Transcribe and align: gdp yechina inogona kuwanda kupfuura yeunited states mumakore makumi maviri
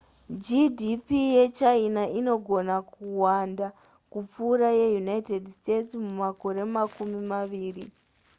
gdp 0.45 1.07
yechina 1.37 2.03
inogona 2.19 2.75
kuwanda 2.91 3.67
kupfuura 4.11 4.67
yeunited 4.79 5.43
states 5.57 5.91
mumakore 6.03 6.61
makumi 6.75 7.19
maviri 7.31 7.85